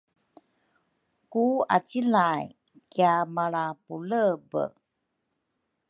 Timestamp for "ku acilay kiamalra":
1.31-3.65